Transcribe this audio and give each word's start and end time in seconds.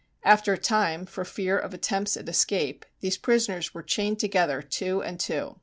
After 0.23 0.51
a 0.53 0.57
time, 0.57 1.05
for 1.05 1.23
fear 1.23 1.59
of 1.59 1.75
attempts 1.75 2.17
at 2.17 2.27
escape, 2.27 2.85
these 3.01 3.19
prisoners 3.19 3.75
were 3.75 3.83
chained 3.83 4.17
together 4.17 4.63
two 4.63 5.03
and 5.03 5.19
two. 5.19 5.57